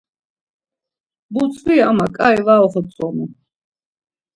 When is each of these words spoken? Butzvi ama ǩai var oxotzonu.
Butzvi 1.33 1.75
ama 1.89 2.07
ǩai 2.15 2.37
var 2.45 2.59
oxotzonu. 2.65 3.25